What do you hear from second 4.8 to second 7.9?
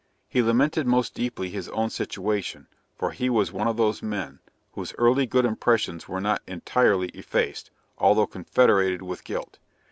early good impressions were not entirely effaced,